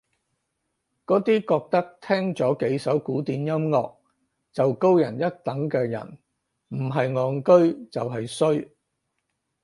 [1.05, 3.97] 嗰啲覺得聽咗幾首古典音樂
[4.51, 6.17] 就高人一等嘅人
[6.69, 7.43] 唔係戇
[7.73, 8.71] 居就係衰